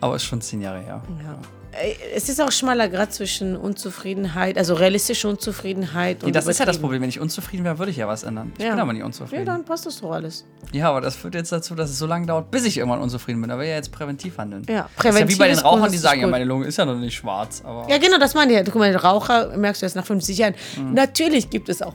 [0.00, 1.02] Aber ist schon zehn Jahre her.
[1.22, 1.38] Ja.
[1.80, 6.58] Äh, Es ist auch schmaler Grad zwischen Unzufriedenheit, also realistische Unzufriedenheit und Nee, das ist
[6.58, 6.78] ja das.
[6.78, 7.02] Problem.
[7.02, 8.52] Wenn ich unzufrieden wäre, würde ich ja was ändern.
[8.58, 8.70] Ich Ja.
[8.70, 9.44] bin aber nicht Ja, unzufrieden.
[9.46, 10.44] dann passt das doch alles.
[10.72, 13.40] Ja, aber das führt jetzt dazu, dass es so lange dauert, bis ich irgendwann unzufrieden
[13.40, 13.50] bin.
[13.50, 14.62] Da will ich ja jetzt präventiv handeln.
[14.68, 16.76] Ja, Das ist ja wie präventiv bei den Rauchern, die sagen, ja, meine Lunge ist
[16.78, 17.62] ja noch nicht schwarz.
[17.64, 18.58] Aber Ja, genau, das meine ich.
[18.58, 18.64] ja.
[18.64, 20.54] Guck mal, Raucher merkst du erst nach 50 Jahren.
[20.76, 20.94] Mhm.
[20.94, 21.94] Natürlich gibt es auch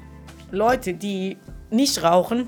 [0.52, 1.38] Leute, die
[1.70, 2.48] nicht rauchen,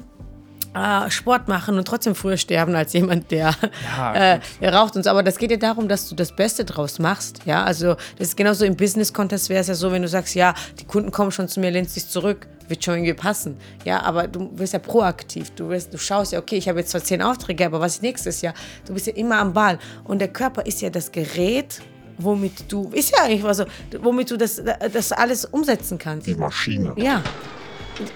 [0.74, 3.54] äh, Sport machen und trotzdem früher sterben als jemand, der,
[3.98, 5.10] Ja, äh, der raucht und so.
[5.10, 7.42] Aber das geht ja darum, dass du das Beste draus machst.
[7.46, 10.54] Ja, also das ist genauso im Business-Contest wäre es ja so, wenn du sagst, ja,
[10.80, 13.58] die Kunden kommen schon zu mir, lehnst dich zurück, wird schon irgendwie passen.
[13.86, 15.52] Ja, aber du wirst ja proaktiv.
[15.52, 18.02] Du, wirst, du schaust ja, okay, ich habe jetzt zwar zehn Aufträge, aber was ist
[18.02, 18.54] nächstes Jahr?
[18.86, 19.80] Du bist ja immer am Ball.
[20.04, 21.82] Und der Körper ist ja das Gerät,
[22.18, 23.66] womit du, ist ja eigentlich was so,
[24.02, 26.28] womit du das, das alles umsetzen kannst.
[26.28, 26.94] Die Maschine.
[26.98, 27.22] Ja.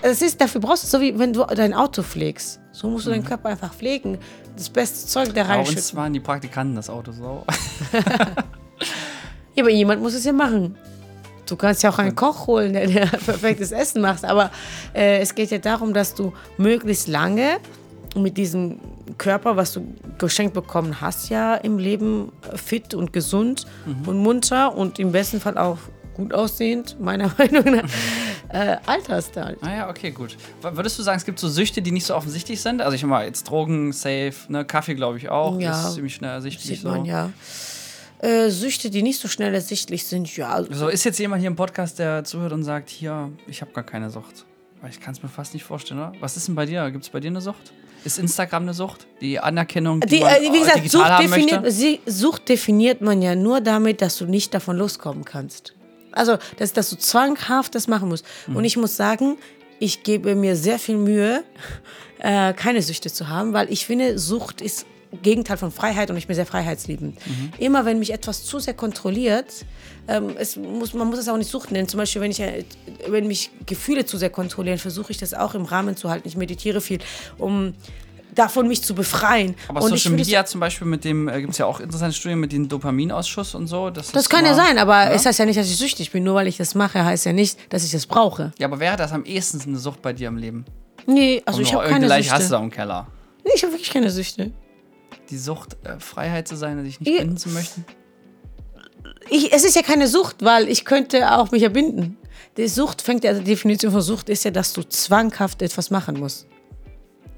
[0.02, 2.60] Es ist, dafür brauchst du, so wie wenn du dein Auto pflegst.
[2.72, 4.18] So musst du deinen Körper einfach pflegen.
[4.56, 5.48] Das beste Zeug da Mhm.
[5.48, 7.46] bei uns waren die Praktikanten das Auto so.
[9.56, 10.76] Ja, aber jemand muss es ja machen.
[11.48, 14.24] Du kannst ja auch einen Koch holen, der, der perfektes Essen macht.
[14.24, 14.52] Aber
[14.94, 17.58] äh, es geht ja darum, dass du möglichst lange
[18.16, 18.80] mit diesem
[19.18, 19.82] Körper, was du
[20.20, 24.08] geschenkt bekommen hast, ja im Leben fit und gesund Mhm.
[24.08, 25.80] und munter und im besten Fall auch
[26.18, 27.90] gut aussehend, meiner Meinung nach,
[28.50, 29.60] äh, alterst halt.
[29.62, 30.36] Ah ja, okay, gut.
[30.62, 32.82] Würdest du sagen, es gibt so Süchte, die nicht so offensichtlich sind?
[32.82, 34.66] Also ich meine, jetzt Drogen, safe, ne?
[34.66, 35.60] Kaffee glaube ich auch.
[35.60, 35.88] Ja.
[35.88, 36.90] Ist ziemlich schnell ersichtlich Sieht so.
[36.90, 37.32] man ja.
[38.20, 40.64] Äh, Süchte, die nicht so schnell ersichtlich sind, ja.
[40.72, 43.84] So, ist jetzt jemand hier im Podcast, der zuhört und sagt, hier, ich habe gar
[43.84, 44.46] keine Sucht.
[44.90, 46.14] Ich kann es mir fast nicht vorstellen, oder?
[46.20, 46.90] Was ist denn bei dir?
[46.92, 47.74] Gibt es bei dir eine Sucht?
[48.04, 49.08] Ist Instagram eine Sucht?
[49.22, 53.36] Die Anerkennung, die, Die, man äh, wie gesagt, Sucht haben definiert, Sucht definiert man ja
[53.36, 55.74] nur damit, dass du nicht davon loskommen kannst.
[56.18, 58.26] Also, dass, dass du zwanghaft das machen musst.
[58.48, 58.56] Mhm.
[58.58, 59.38] Und ich muss sagen,
[59.80, 61.44] ich gebe mir sehr viel Mühe,
[62.20, 64.86] äh, keine Süchte zu haben, weil ich finde, Sucht ist
[65.22, 67.18] Gegenteil von Freiheit und ich bin sehr freiheitsliebend.
[67.60, 69.66] Immer wenn mich etwas zu sehr kontrolliert,
[70.08, 71.88] ähm, es muss, man muss es auch nicht Sucht nennen.
[71.88, 72.66] Zum Beispiel, wenn, ich, äh,
[73.08, 76.28] wenn mich Gefühle zu sehr kontrollieren, versuche ich das auch im Rahmen zu halten.
[76.28, 77.00] Ich meditiere viel,
[77.38, 77.74] um
[78.38, 79.56] davon mich zu befreien.
[79.68, 82.14] Aber und ich Social Media zum Beispiel mit dem, äh, gibt es ja auch interessante
[82.16, 83.90] Studien mit dem Dopaminausschuss und so.
[83.90, 86.24] dass Das kann ja sein, aber es heißt ja nicht, dass ich süchtig bin.
[86.24, 88.52] Nur weil ich das mache, heißt ja nicht, dass ich das brauche.
[88.60, 90.66] Ja, aber wäre das am ehesten eine Sucht bei dir im Leben?
[91.06, 92.56] Nee, also Und ich habe keine irgendeine Leiche hast du Süchte.
[92.58, 93.08] da im Keller.
[93.46, 94.52] Nee, ich habe wirklich keine Süchte.
[95.30, 97.20] Die Sucht, äh, Freiheit zu sein, sich nicht Ja.
[97.22, 97.86] binden zu möchten.
[99.30, 102.18] Ich, es ist ja keine Sucht, weil ich könnte auch mich erbinden.
[102.58, 106.20] Die Sucht fängt ja, die Definition von Sucht ist ja, dass du zwanghaft etwas machen
[106.20, 106.48] musst.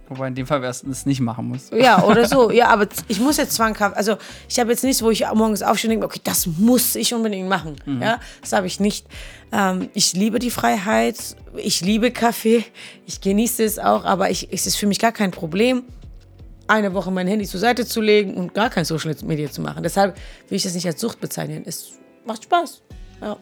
[0.09, 1.69] Wobei in dem Fall wäre es es nicht machen muss.
[1.71, 2.51] Ja, oder so.
[2.51, 3.95] Ja, aber ich muss jetzt zwanghaft.
[3.95, 4.17] Also,
[4.47, 7.47] ich habe jetzt nichts, wo ich morgens aufstehe und denke, okay, das muss ich unbedingt
[7.47, 7.75] machen.
[8.01, 9.05] Ja, das habe ich nicht.
[9.51, 11.17] Ähm, ich liebe die Freiheit.
[11.55, 12.65] Ich liebe Kaffee.
[13.05, 15.83] Ich genieße es auch, aber ich, es ist für mich gar kein Problem,
[16.67, 19.83] eine Woche mein Handy zur Seite zu legen und gar kein Social Media zu machen.
[19.83, 20.15] Deshalb
[20.49, 21.63] will ich das nicht als Sucht bezeichnen.
[21.65, 21.93] Es
[22.25, 22.81] macht Spaß.
[23.21, 23.37] Ja.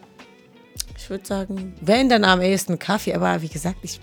[0.96, 4.00] Ich würde sagen, wenn dann am ehesten Kaffee, aber wie gesagt, ich,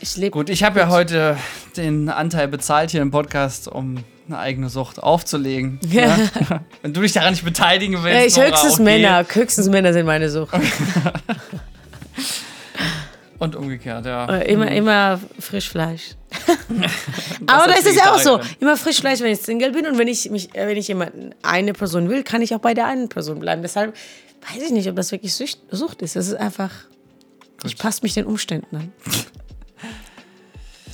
[0.00, 0.30] ich lebe.
[0.30, 1.36] Gut, ich habe ja heute
[1.76, 5.80] den Anteil bezahlt hier im Podcast, um eine eigene Sucht aufzulegen.
[5.88, 6.16] Ja.
[6.16, 6.30] Ne?
[6.82, 8.14] Wenn du dich daran nicht beteiligen willst.
[8.14, 8.82] Ja, ich Nora, höchstens okay.
[8.82, 10.54] Männer, höchstens Männer sind meine Sucht.
[13.38, 14.26] Und umgekehrt, ja.
[14.26, 16.16] Äh, Immer, immer Frischfleisch.
[17.46, 18.40] Aber da ist ja auch so.
[18.58, 21.72] Immer Frischfleisch, wenn ich Single bin und wenn ich mich, äh, wenn ich jemanden, eine
[21.72, 23.62] Person will, kann ich auch bei der einen Person bleiben.
[23.62, 23.94] Deshalb
[24.42, 26.16] weiß ich nicht, ob das wirklich Sucht, Sucht ist.
[26.16, 26.72] Das ist einfach,
[27.64, 28.92] ich passe mich den Umständen an.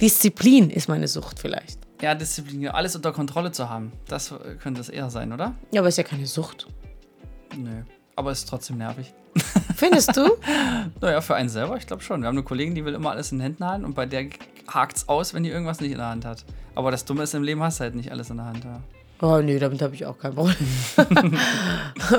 [0.00, 1.78] Disziplin ist meine Sucht vielleicht.
[2.00, 3.92] Ja, Disziplin, alles unter Kontrolle zu haben.
[4.08, 5.54] Das könnte es eher sein, oder?
[5.70, 6.66] Ja, aber ist ja keine Sucht.
[7.56, 7.82] Nö.
[8.16, 9.12] Aber ist trotzdem nervig.
[9.76, 10.36] Findest du?
[11.00, 12.20] Naja, für einen selber, ich glaube schon.
[12.20, 14.26] Wir haben eine Kollegin, die will immer alles in den Händen halten und bei der
[14.68, 16.44] hakt's aus, wenn die irgendwas nicht in der Hand hat.
[16.74, 18.64] Aber das Dumme ist, im Leben hast du halt nicht alles in der Hand.
[18.64, 18.80] Ja.
[19.20, 20.56] Oh nee, damit habe ich auch kein Problem.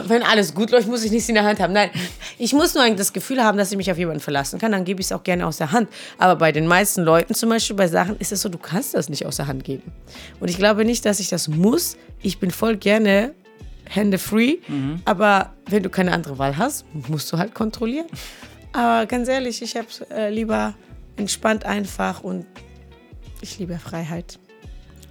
[0.08, 1.73] Wenn alles gut läuft, muss ich nichts in der Hand haben.
[1.73, 1.89] Nein,
[2.38, 4.71] ich muss nur das Gefühl haben, dass ich mich auf jemanden verlassen kann.
[4.71, 5.89] Dann gebe ich es auch gerne aus der Hand.
[6.17, 9.10] Aber bei den meisten Leuten zum Beispiel, bei Sachen, ist es so, du kannst das
[9.10, 9.91] nicht aus der Hand geben.
[10.39, 11.97] Und ich glaube nicht, dass ich das muss.
[12.21, 13.34] Ich bin voll gerne
[13.88, 14.58] Hände free.
[15.03, 18.08] Aber wenn du keine andere Wahl hast, musst du halt kontrollieren.
[18.73, 20.73] Aber ganz ehrlich, ich habe äh, lieber
[21.17, 22.45] entspannt einfach und
[23.41, 24.39] ich liebe Freiheit.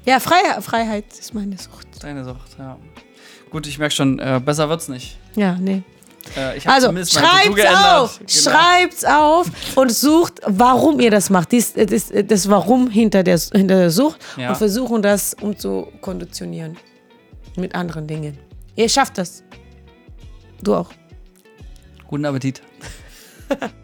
[0.04, 1.86] Ja, Freiheit, Freiheit ist meine Sucht.
[2.02, 2.76] Deine Sucht, ja.
[3.50, 5.16] Gut, ich merke schon, äh, besser wird's nicht.
[5.36, 5.82] Ja, nee.
[6.36, 7.16] Äh, Also schreibt's
[7.66, 8.28] auf, Genau.
[8.28, 11.52] schreibt's auf und sucht, warum ihr das macht.
[11.52, 14.48] Dies, äh, das, das Warum hinter der, hinter der Sucht Ja.
[14.50, 16.76] und versuchen das umzukonditionieren
[17.56, 18.38] mit anderen Dingen.
[18.74, 19.44] Ihr schafft das.
[20.62, 20.90] Du auch.
[22.08, 22.62] Guten Appetit.